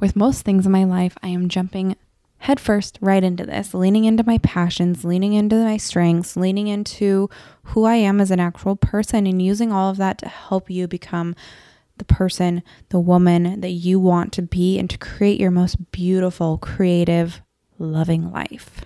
[0.00, 1.96] with most things in my life, I am jumping
[2.38, 7.30] headfirst right into this, leaning into my passions, leaning into my strengths, leaning into
[7.64, 10.86] who I am as an actual person, and using all of that to help you
[10.86, 11.34] become
[11.98, 16.58] the person, the woman that you want to be, and to create your most beautiful,
[16.58, 17.42] creative,
[17.78, 18.84] loving life.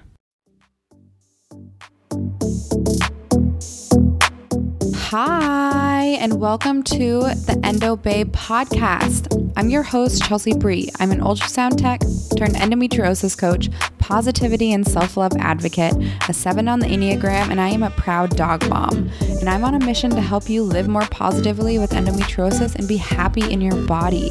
[5.10, 9.52] Hi, and welcome to the Endo Babe podcast.
[9.56, 10.88] I'm your host, Chelsea Bree.
[11.00, 12.00] I'm an ultrasound tech
[12.36, 15.94] turned endometriosis coach, positivity and self love advocate,
[16.28, 19.10] a seven on the Enneagram, and I am a proud dog mom.
[19.20, 22.96] And I'm on a mission to help you live more positively with endometriosis and be
[22.96, 24.30] happy in your body.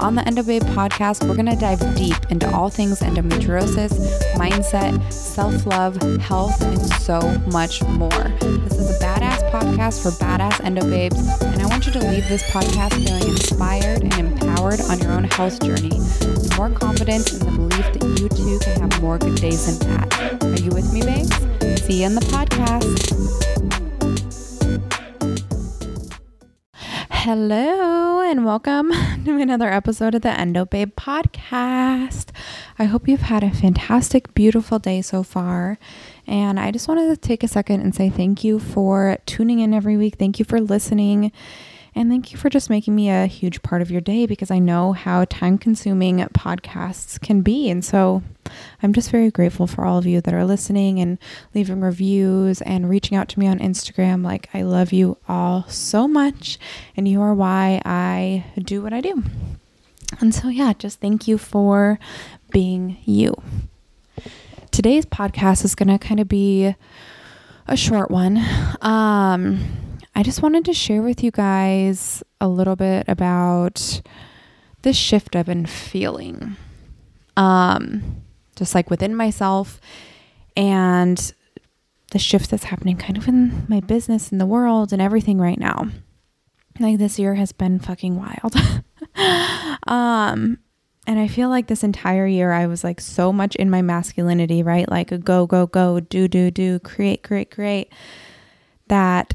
[0.00, 3.92] On the Endo Babe podcast, we're going to dive deep into all things endometriosis,
[4.34, 8.10] mindset, self love, health, and so much more.
[8.10, 12.26] This is a badass podcast for badass endo babes, and I want you to leave
[12.28, 17.38] this podcast feeling inspired and empowered on your own health journey, and more confident in
[17.40, 20.42] the belief that you too can have more good days than bad.
[20.42, 21.36] Are you with me, babes?
[21.84, 22.86] See you in the podcast.
[27.10, 27.89] Hello,
[28.30, 28.92] and welcome
[29.24, 32.28] to another episode of the Endo Babe podcast.
[32.78, 35.80] I hope you've had a fantastic, beautiful day so far.
[36.28, 39.74] And I just wanted to take a second and say thank you for tuning in
[39.74, 40.14] every week.
[40.14, 41.32] Thank you for listening.
[41.94, 44.58] And thank you for just making me a huge part of your day because I
[44.58, 47.68] know how time consuming podcasts can be.
[47.68, 48.22] And so
[48.82, 51.18] I'm just very grateful for all of you that are listening and
[51.54, 54.24] leaving reviews and reaching out to me on Instagram.
[54.24, 56.58] Like, I love you all so much,
[56.96, 59.22] and you are why I do what I do.
[60.20, 61.98] And so, yeah, just thank you for
[62.50, 63.34] being you.
[64.70, 66.74] Today's podcast is going to kind of be
[67.66, 68.42] a short one.
[68.80, 69.60] Um,
[70.20, 74.02] I just wanted to share with you guys a little bit about
[74.82, 76.58] this shift I've been feeling.
[77.38, 78.20] Um,
[78.54, 79.80] just like within myself
[80.58, 81.32] and
[82.10, 85.58] the shift that's happening kind of in my business and the world and everything right
[85.58, 85.88] now.
[86.78, 88.54] Like this year has been fucking wild.
[89.86, 90.58] um
[91.06, 94.62] and I feel like this entire year I was like so much in my masculinity,
[94.62, 94.86] right?
[94.86, 97.90] Like a go go go, do do do, create create create
[98.88, 99.32] that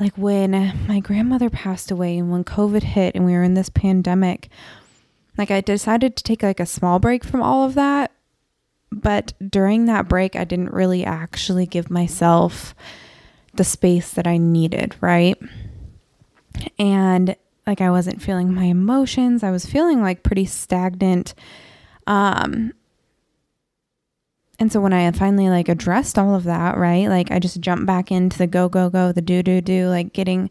[0.00, 3.68] like when my grandmother passed away and when COVID hit and we were in this
[3.68, 4.48] pandemic,
[5.36, 8.12] like I decided to take like a small break from all of that.
[8.90, 12.74] But during that break, I didn't really actually give myself
[13.54, 15.36] the space that I needed, right?
[16.78, 17.36] And
[17.66, 19.42] like I wasn't feeling my emotions.
[19.42, 21.34] I was feeling like pretty stagnant.
[22.06, 22.72] Um
[24.58, 27.08] and so when I finally like addressed all of that, right?
[27.08, 30.12] Like I just jumped back into the go go go, the do do do, like
[30.12, 30.50] getting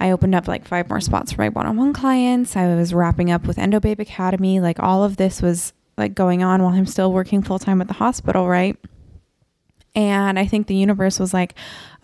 [0.00, 2.56] I opened up like five more spots for my one on one clients.
[2.56, 4.60] I was wrapping up with Endo Babe Academy.
[4.60, 7.88] Like all of this was like going on while I'm still working full time at
[7.88, 8.76] the hospital, right?
[9.96, 11.54] And I think the universe was like,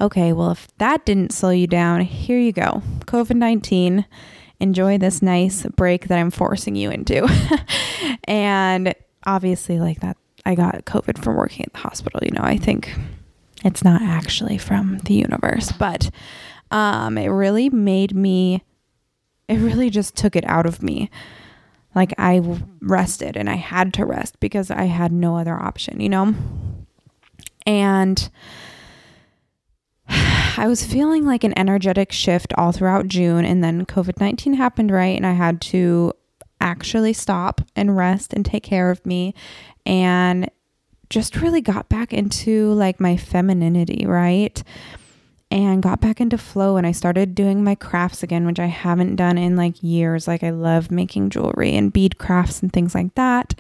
[0.01, 2.83] okay, well, if that didn't slow you down, here you go.
[3.07, 4.05] COVID 19.
[4.59, 7.29] Enjoy this nice break that I'm forcing you into.
[8.25, 8.95] and
[9.25, 12.21] obviously, like that, I got COVID from working at the hospital.
[12.23, 12.95] You know, I think
[13.65, 16.11] it's not actually from the universe, but
[16.71, 18.63] um, it really made me,
[19.49, 21.11] it really just took it out of me.
[21.95, 22.43] Like I
[22.81, 26.35] rested and I had to rest because I had no other option, you know?
[27.67, 28.29] And
[30.09, 33.45] I was feeling like an energetic shift all throughout June.
[33.45, 35.17] And then COVID 19 happened, right?
[35.17, 36.13] And I had to
[36.61, 39.35] actually stop and rest and take care of me
[39.85, 40.51] and
[41.11, 44.63] just really got back into like my femininity, right?
[45.55, 49.15] and got back into flow and I started doing my crafts again, which I haven't
[49.15, 50.27] done in like years.
[50.27, 53.55] Like I love making jewelry and bead crafts and things like that.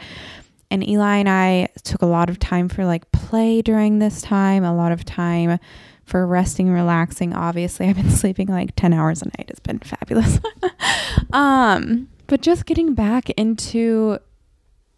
[0.72, 4.64] And Eli and I took a lot of time for like play during this time,
[4.64, 5.60] a lot of time
[6.04, 7.32] for resting and relaxing.
[7.32, 9.46] Obviously, I've been sleeping like 10 hours a night.
[9.48, 10.40] It's been fabulous.
[11.32, 14.18] um, but just getting back into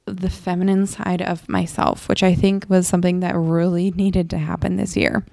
[0.07, 4.77] the feminine side of myself, which I think was something that really needed to happen
[4.77, 5.25] this year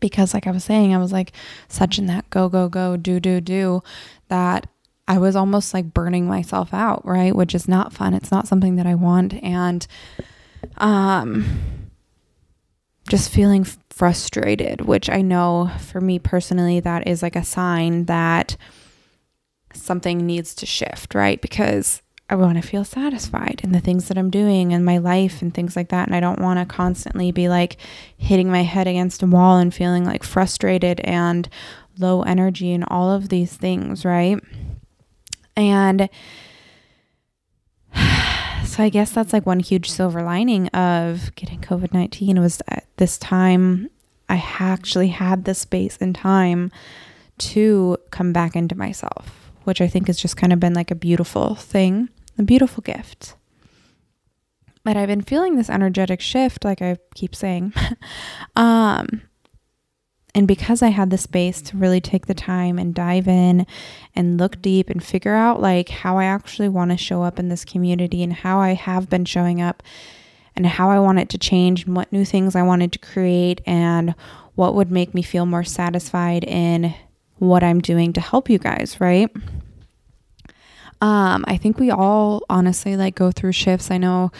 [0.00, 1.32] because like I was saying, I was like
[1.68, 3.82] such in that go, go, go, do, do, do
[4.28, 4.68] that
[5.06, 7.34] I was almost like burning myself out, right?
[7.34, 8.12] Which is not fun.
[8.12, 9.34] It's not something that I want.
[9.42, 9.86] And
[10.76, 11.60] um
[13.08, 18.58] just feeling frustrated, which I know for me personally, that is like a sign that
[19.72, 21.40] something needs to shift, right?
[21.40, 25.40] Because I want to feel satisfied in the things that I'm doing in my life
[25.40, 26.06] and things like that.
[26.06, 27.78] And I don't want to constantly be like
[28.16, 31.48] hitting my head against a wall and feeling like frustrated and
[31.98, 34.38] low energy and all of these things, right?
[35.56, 36.10] And
[38.64, 42.86] so I guess that's like one huge silver lining of getting COVID 19 was at
[42.96, 43.88] this time
[44.28, 46.70] I actually had the space and time
[47.38, 50.94] to come back into myself, which I think has just kind of been like a
[50.94, 53.34] beautiful thing, a beautiful gift.
[54.82, 57.74] But I've been feeling this energetic shift, like I keep saying.
[58.56, 59.20] um,
[60.34, 63.66] and because I had the space to really take the time and dive in
[64.14, 67.50] and look deep and figure out like how I actually want to show up in
[67.50, 69.82] this community and how I have been showing up
[70.56, 73.60] and how I want it to change and what new things I wanted to create
[73.66, 74.14] and
[74.54, 76.94] what would make me feel more satisfied in
[77.36, 79.30] what I'm doing to help you guys, right?
[81.00, 83.90] Um, I think we all honestly like go through shifts.
[83.90, 84.32] I know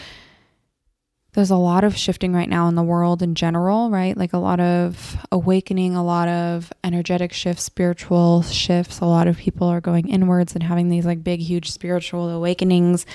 [1.33, 4.17] there's a lot of shifting right now in the world in general, right?
[4.17, 8.99] Like a lot of awakening, a lot of energetic shifts, spiritual shifts.
[8.99, 13.05] A lot of people are going inwards and having these like big, huge spiritual awakenings.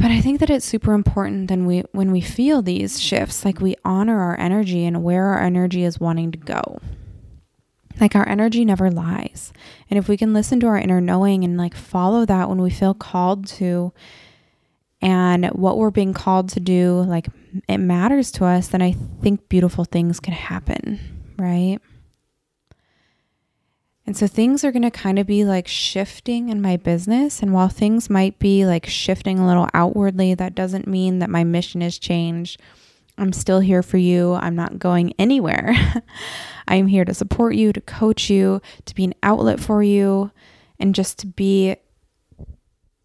[0.00, 3.60] But I think that it's super important then we when we feel these shifts, like
[3.60, 6.78] we honor our energy and where our energy is wanting to go.
[8.00, 9.52] Like our energy never lies.
[9.88, 12.70] And if we can listen to our inner knowing and like follow that when we
[12.70, 13.92] feel called to
[15.00, 17.28] and what we're being called to do, like
[17.68, 18.92] it matters to us, then I
[19.22, 20.98] think beautiful things can happen,
[21.38, 21.78] right?
[24.06, 27.40] And so things are going to kind of be like shifting in my business.
[27.40, 31.44] And while things might be like shifting a little outwardly, that doesn't mean that my
[31.44, 32.60] mission has changed.
[33.16, 34.34] I'm still here for you.
[34.34, 35.74] I'm not going anywhere.
[36.68, 40.30] I am here to support you, to coach you, to be an outlet for you,
[40.78, 41.76] and just to be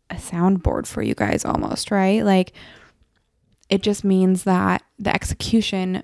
[0.10, 2.24] a soundboard for you guys almost, right?
[2.24, 2.54] Like
[3.70, 6.02] it just means that the execution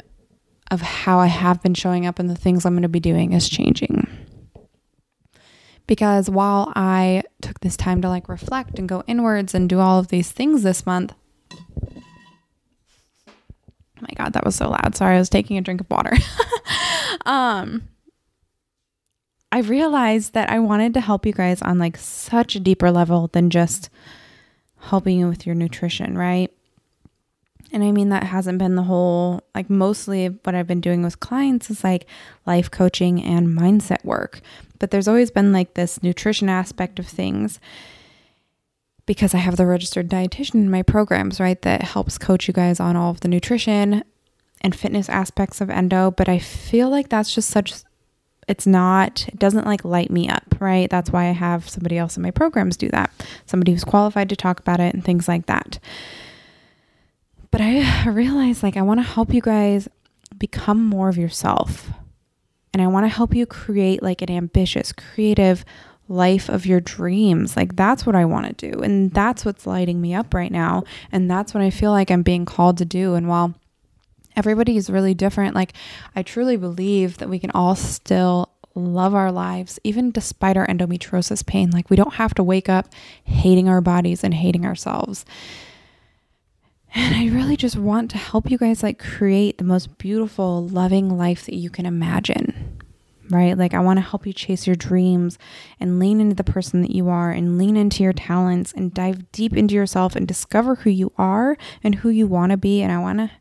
[0.72, 3.34] of how I have been showing up and the things I'm going to be doing
[3.34, 4.08] is changing.
[5.88, 10.00] Because while I took this time to like reflect and go inwards and do all
[10.00, 11.14] of these things this month,
[14.02, 14.96] my god, that was so loud.
[14.96, 16.16] Sorry, I was taking a drink of water.
[17.26, 17.88] um
[19.52, 23.30] I realized that I wanted to help you guys on like such a deeper level
[23.32, 23.90] than just
[24.80, 26.52] helping you with your nutrition, right?
[27.72, 31.20] And I mean, that hasn't been the whole, like, mostly what I've been doing with
[31.20, 32.06] clients is like
[32.46, 34.42] life coaching and mindset work.
[34.80, 37.60] But there's always been like this nutrition aspect of things
[39.06, 41.62] because I have the registered dietitian in my programs, right?
[41.62, 44.04] That helps coach you guys on all of the nutrition
[44.62, 46.12] and fitness aspects of endo.
[46.12, 47.74] But I feel like that's just such
[48.48, 52.16] it's not it doesn't like light me up right that's why i have somebody else
[52.16, 53.12] in my programs do that
[53.46, 55.80] somebody who's qualified to talk about it and things like that
[57.52, 59.88] but i realize like i want to help you guys
[60.38, 61.90] become more of yourself
[62.74, 65.66] and i want to help you create like an ambitious creative
[66.08, 70.00] life of your dreams like that's what i want to do and that's what's lighting
[70.00, 73.16] me up right now and that's what i feel like i'm being called to do
[73.16, 73.56] and while
[74.36, 75.56] everybody is really different.
[75.56, 75.74] Like,
[76.16, 81.46] I truly believe that we can all still love our lives, even despite our endometriosis
[81.46, 81.72] pain.
[81.72, 82.90] Like, we don't have to wake up
[83.24, 85.26] hating our bodies and hating ourselves.
[86.94, 91.18] And I really just want to help you guys like create the most beautiful, loving
[91.18, 92.65] life that you can imagine.
[93.30, 93.58] Right?
[93.58, 95.40] Like, I want to help you chase your dreams
[95.80, 99.32] and lean into the person that you are and lean into your talents and dive
[99.32, 102.82] deep into yourself and discover who you are and who you want to be.
[102.84, 103.32] And I want to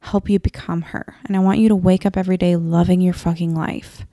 [0.00, 1.16] help you become her.
[1.24, 4.06] And I want you to wake up every day loving your fucking life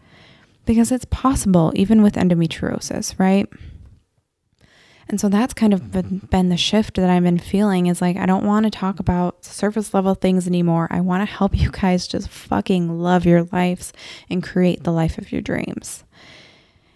[0.66, 3.48] because it's possible even with endometriosis, right?
[5.10, 6.18] And so that's kind of mm-hmm.
[6.28, 9.44] been, the shift that I've been feeling is like, I don't want to talk about
[9.44, 10.88] surface level things anymore.
[10.92, 13.92] I want to help you guys just fucking love your lives
[14.30, 16.04] and create the life of your dreams.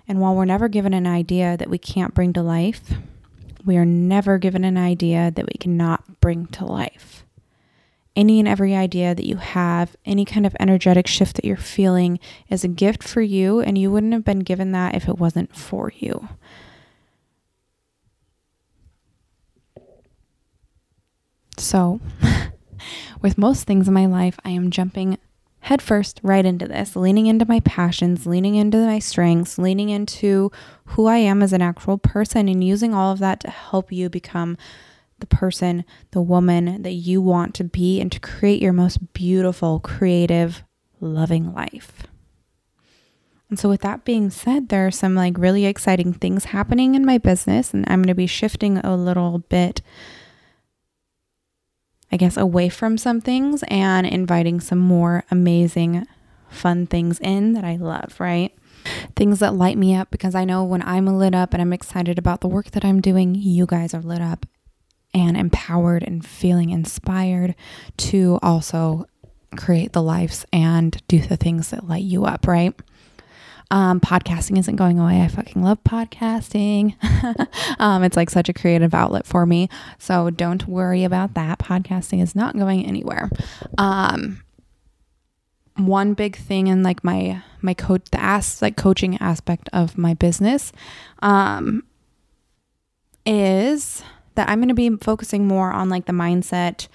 [0.08, 2.91] And while we're never given an idea that we can't bring to life,
[3.65, 7.24] we are never given an idea that we cannot bring to life
[8.15, 12.20] any and every idea that you have, any kind of energetic shift that you're feeling
[12.50, 15.55] is a gift for you, and you wouldn't have been given that if it wasn't
[15.55, 16.29] for you.
[21.57, 22.00] So,
[23.22, 25.17] with most things in my life, I am jumping
[25.62, 30.51] headfirst right into this, leaning into my passions, leaning into my strengths, leaning into
[30.86, 34.10] who I am as an actual person, and using all of that to help you
[34.10, 34.57] become
[35.19, 39.79] the person, the woman that you want to be, and to create your most beautiful,
[39.79, 40.63] creative,
[41.00, 42.03] loving life.
[43.50, 47.05] And so, with that being said, there are some like really exciting things happening in
[47.05, 49.81] my business, and I'm going to be shifting a little bit,
[52.13, 56.05] I guess, away from some things and inviting some more amazing,
[56.48, 58.55] fun things in that I love, right?
[59.15, 62.20] Things that light me up because I know when I'm lit up and I'm excited
[62.20, 64.46] about the work that I'm doing, you guys are lit up
[65.12, 67.55] and empowered and feeling inspired
[67.98, 69.08] to also
[69.58, 72.79] create the lives and do the things that light you up, right?
[73.74, 75.24] Um, podcasting isn't going away.
[75.24, 76.94] I fucking love podcasting.
[77.80, 79.68] um, it's like such a creative outlet for me.
[79.98, 81.58] So don't worry about that.
[81.58, 83.32] Podcasting is not going anywhere.
[83.80, 84.44] Um,
[85.75, 90.13] one big thing in like my my coach the ass like coaching aspect of my
[90.13, 90.72] business
[91.24, 91.84] um
[93.25, 94.03] is
[94.36, 96.88] that I'm going to be focusing more on like the mindset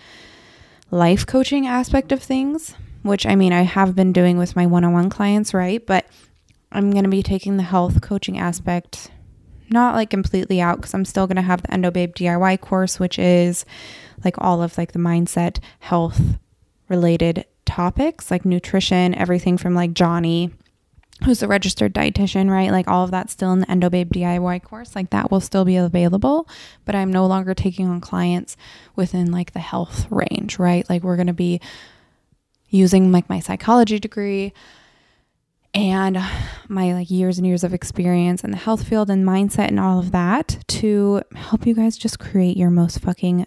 [0.92, 4.84] life coaching aspect of things, which I mean, I have been doing with my one
[4.84, 5.84] on one clients, right?
[5.84, 6.06] But
[6.70, 9.10] I'm going to be taking the health coaching aspect
[9.70, 13.18] not like completely out because I'm still going to have the EndoBabe DIY course, which
[13.18, 13.64] is
[14.24, 16.38] like all of like the mindset health
[16.88, 20.50] related topics like nutrition, everything from like Johnny
[21.24, 22.70] who's a registered dietitian, right?
[22.70, 24.94] Like all of that's still in the EndoBabe DIY course.
[24.94, 26.48] Like that will still be available,
[26.84, 28.56] but I'm no longer taking on clients
[28.94, 30.88] within like the health range, right?
[30.88, 31.60] Like we're going to be
[32.68, 34.52] using like my psychology degree
[35.74, 36.18] and
[36.68, 39.98] my like years and years of experience in the health field and mindset and all
[39.98, 43.46] of that to help you guys just create your most fucking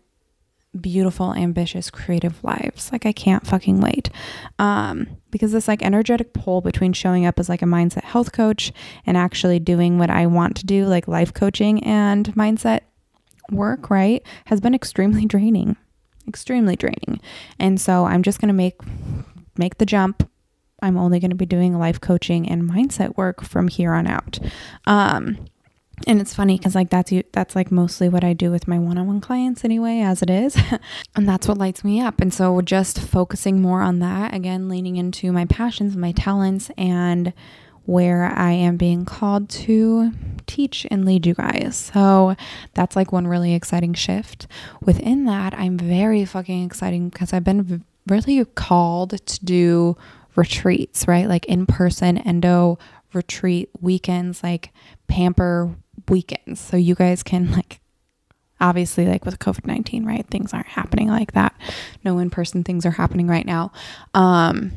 [0.80, 2.92] beautiful, ambitious, creative lives.
[2.92, 4.10] Like I can't fucking wait.
[4.58, 8.72] Um, because this like energetic pull between showing up as like a mindset health coach
[9.06, 12.82] and actually doing what I want to do, like life coaching and mindset
[13.50, 15.76] work, right, has been extremely draining.
[16.28, 17.20] Extremely draining.
[17.60, 18.80] And so I'm just gonna make
[19.58, 20.30] make the jump.
[20.82, 24.40] I'm only going to be doing life coaching and mindset work from here on out.
[24.86, 25.46] Um,
[26.08, 29.22] and it's funny because like that's that's like mostly what i do with my one-on-one
[29.22, 30.58] clients anyway as it is.
[31.16, 32.22] And that's what lights me up.
[32.22, 37.34] And so just focusing more on that again leaning into my passions my talents and
[37.86, 40.12] where i am being called to
[40.48, 41.92] teach and lead you guys.
[41.94, 42.36] So
[42.74, 44.48] that's like one really exciting shift.
[44.82, 49.98] Within that i'm very fucking exciting because i've been really called to do
[50.36, 52.78] retreats right like in person endo
[53.14, 54.72] retreat weekends like
[55.08, 55.76] pamper
[56.10, 56.60] weekends.
[56.60, 57.80] So you guys can like
[58.60, 60.26] obviously like with COVID-19, right?
[60.28, 61.56] Things aren't happening like that.
[62.04, 63.72] No in-person things are happening right now.
[64.14, 64.74] Um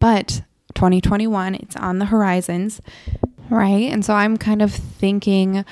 [0.00, 0.42] but
[0.74, 2.80] 2021, it's on the horizons,
[3.50, 3.92] right?
[3.92, 5.64] And so I'm kind of thinking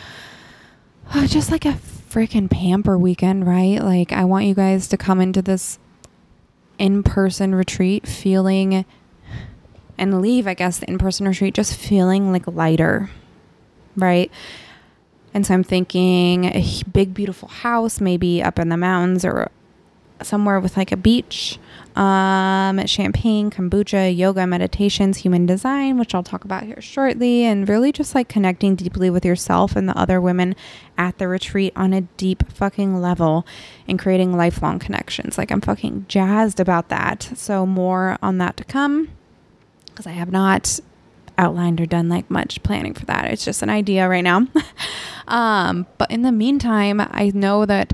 [1.15, 3.83] oh, just like a freaking pamper weekend, right?
[3.83, 5.79] Like I want you guys to come into this
[6.81, 8.85] in-person retreat feeling
[9.99, 13.11] and leave, I guess, the in-person retreat just feeling like lighter,
[13.97, 14.33] right?
[15.35, 19.51] And so I'm thinking a big, beautiful house, maybe up in the mountains or
[20.23, 21.59] somewhere with like a beach,
[21.97, 27.93] um, champagne, kombucha, yoga, meditations, human design, which I'll talk about here shortly, and really
[27.93, 30.55] just like connecting deeply with yourself and the other women
[30.97, 33.47] at the retreat on a deep fucking level
[33.89, 35.37] and creating lifelong connections.
[35.37, 37.23] Like I'm fucking jazzed about that.
[37.35, 39.09] So more on that to come
[39.87, 40.81] because I have not
[41.37, 43.31] outlined or done like much planning for that.
[43.31, 44.47] It's just an idea right now.
[45.29, 47.93] um, but in the meantime, I know that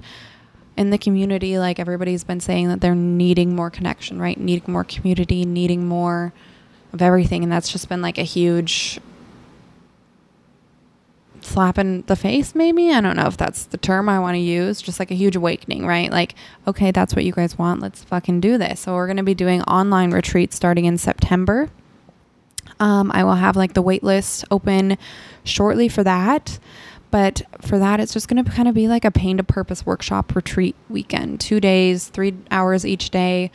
[0.76, 4.38] in the community, like everybody's been saying that they're needing more connection, right?
[4.38, 6.33] Needing more community, needing more
[6.92, 7.42] of everything.
[7.42, 9.00] And that's just been like a huge
[11.40, 12.92] slap in the face, maybe.
[12.92, 14.83] I don't know if that's the term I want to use.
[14.83, 16.11] Just like a huge awakening, right?
[16.11, 16.35] Like,
[16.66, 17.80] okay, that's what you guys want.
[17.80, 18.80] Let's fucking do this.
[18.80, 21.71] So, we're going to be doing online retreats starting in September.
[22.80, 24.99] Um, I will have like the wait list open
[25.45, 26.59] shortly for that.
[27.10, 29.86] But for that, it's just going to kind of be like a pain to purpose
[29.86, 33.50] workshop retreat weekend two days, three hours each day.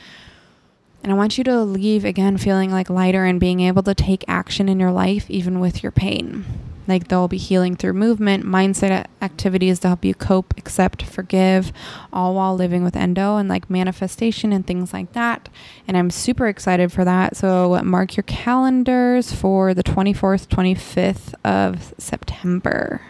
[1.03, 4.23] And I want you to leave again feeling like lighter and being able to take
[4.27, 6.45] action in your life, even with your pain.
[6.87, 11.71] Like there'll be healing through movement, mindset activities to help you cope, accept, forgive,
[12.11, 15.49] all while living with endo and like manifestation and things like that.
[15.87, 17.37] And I'm super excited for that.
[17.37, 23.01] So mark your calendars for the 24th, 25th of September.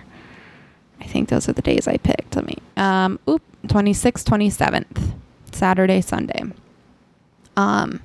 [1.02, 2.36] I think those are the days I picked.
[2.36, 5.14] Let me, um, oop, 26th, 27th,
[5.52, 6.44] Saturday, Sunday.
[7.58, 8.02] Um,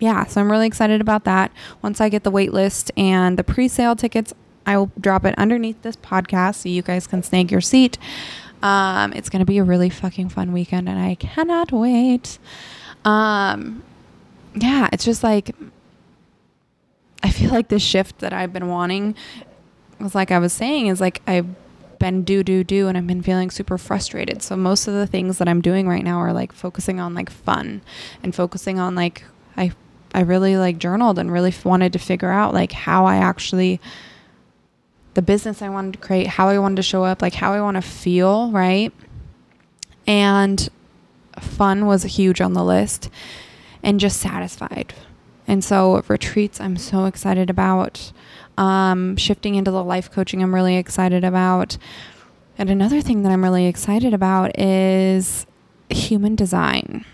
[0.00, 1.52] yeah, so I'm really excited about that.
[1.80, 4.34] Once I get the wait list and the pre sale tickets
[4.66, 7.98] I will drop it underneath this podcast so you guys can snag your seat.
[8.62, 12.38] Um, it's going to be a really fucking fun weekend and I cannot wait.
[13.04, 13.82] Um,
[14.54, 15.54] yeah, it's just like,
[17.22, 19.16] I feel like the shift that I've been wanting
[19.98, 21.46] was like I was saying, is like I've
[22.02, 24.42] been do, do, do, and I've been feeling super frustrated.
[24.42, 27.30] So most of the things that I'm doing right now are like focusing on like
[27.30, 27.80] fun
[28.22, 29.24] and focusing on like,
[29.56, 29.70] I,
[30.12, 33.80] I really like journaled and really wanted to figure out like how I actually
[35.14, 37.60] the business I wanted to create, how I wanted to show up, like how I
[37.60, 38.92] want to feel, right?
[40.06, 40.68] And
[41.38, 43.10] fun was huge on the list
[43.82, 44.92] and just satisfied.
[45.46, 48.12] And so retreats I'm so excited about.
[48.58, 51.78] Um, shifting into the life coaching I'm really excited about.
[52.58, 55.46] And another thing that I'm really excited about is
[55.88, 57.04] human design.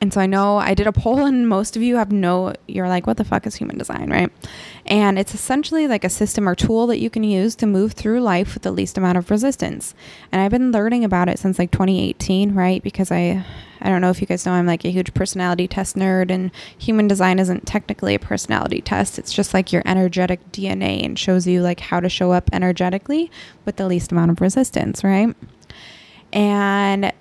[0.00, 2.88] And so I know I did a poll, and most of you have no, you're
[2.88, 4.30] like, what the fuck is human design, right?
[4.86, 8.20] And it's essentially like a system or tool that you can use to move through
[8.20, 9.94] life with the least amount of resistance.
[10.30, 12.80] And I've been learning about it since like 2018, right?
[12.80, 13.44] Because I,
[13.80, 16.52] I don't know if you guys know, I'm like a huge personality test nerd, and
[16.78, 19.18] human design isn't technically a personality test.
[19.18, 23.32] It's just like your energetic DNA and shows you like how to show up energetically
[23.64, 25.34] with the least amount of resistance, right?
[26.32, 27.12] And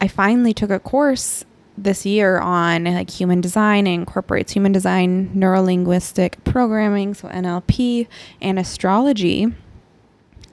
[0.00, 1.44] I finally took a course
[1.76, 8.06] this year on like human design incorporates human design, neurolinguistic programming, so NLP,
[8.40, 9.52] and astrology.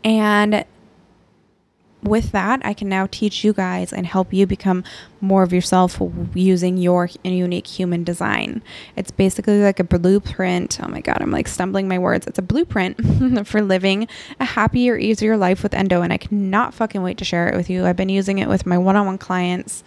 [0.04, 0.66] And
[2.04, 4.84] with that, I can now teach you guys and help you become
[5.20, 6.02] more of yourself
[6.34, 8.64] using your unique human design.
[8.96, 10.80] It's basically like a blueprint.
[10.82, 12.26] Oh my God, I'm like stumbling my words.
[12.26, 14.08] It's a blueprint for living
[14.40, 16.02] a happier, easier life with Endo.
[16.02, 17.86] And I cannot fucking wait to share it with you.
[17.86, 19.84] I've been using it with my one on one clients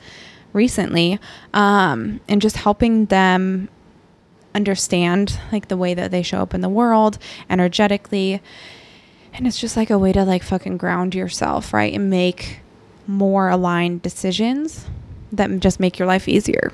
[0.54, 1.18] recently
[1.52, 3.68] um, and just helping them
[4.54, 7.18] understand like the way that they show up in the world
[7.50, 8.40] energetically
[9.32, 12.60] and it's just like a way to like fucking ground yourself right and make
[13.06, 14.86] more aligned decisions
[15.32, 16.72] that just make your life easier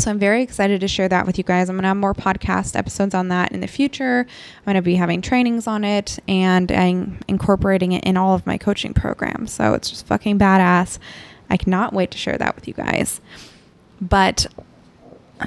[0.00, 1.68] so I'm very excited to share that with you guys.
[1.68, 4.20] I'm going to have more podcast episodes on that in the future.
[4.26, 8.46] I'm going to be having trainings on it and I'm incorporating it in all of
[8.46, 9.52] my coaching programs.
[9.52, 10.98] So it's just fucking badass.
[11.50, 13.20] I cannot wait to share that with you guys.
[14.00, 14.46] But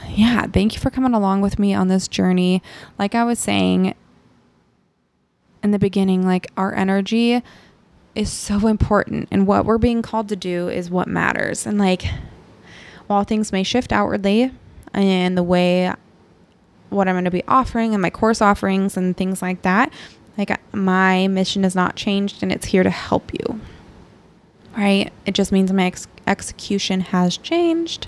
[0.09, 2.61] yeah, thank you for coming along with me on this journey.
[2.99, 3.95] Like I was saying
[5.63, 7.41] in the beginning, like our energy
[8.15, 11.65] is so important and what we're being called to do is what matters.
[11.65, 12.05] And like
[13.07, 14.51] while things may shift outwardly
[14.93, 15.91] and the way
[16.89, 19.91] what I'm going to be offering and my course offerings and things like that,
[20.37, 23.59] like my mission has not changed and it's here to help you
[24.77, 25.11] right?
[25.25, 28.07] It just means my ex- execution has changed.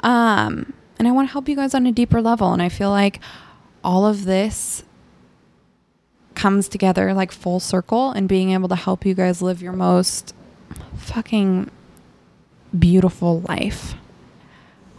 [0.00, 2.52] Um, and I want to help you guys on a deeper level.
[2.52, 3.20] And I feel like
[3.84, 4.84] all of this
[6.34, 10.34] comes together like full circle and being able to help you guys live your most
[10.96, 11.70] fucking
[12.78, 13.94] beautiful life.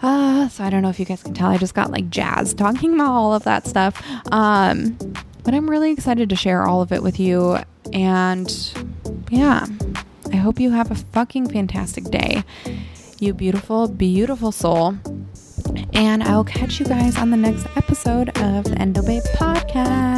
[0.02, 2.54] Uh, so I don't know if you guys can tell, I just got like jazz
[2.54, 4.04] talking about all of that stuff.
[4.32, 4.98] Um,
[5.44, 7.58] but I'm really excited to share all of it with you.
[7.94, 8.52] And
[9.30, 9.66] yeah,
[10.34, 12.44] I hope you have a fucking fantastic day.
[13.20, 14.96] You beautiful, beautiful soul.
[15.94, 20.13] And I will catch you guys on the next episode of the Endo Babe podcast.